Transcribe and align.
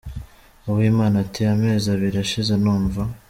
Uwimana 0.69 1.15
ati 1.23 1.41
“Amezi 1.53 1.85
abiri 1.95 2.17
ashize 2.25 2.53
numva 2.63 3.01